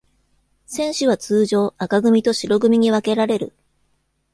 [0.65, 3.53] 選手は通常、赤組と白組に分けられる。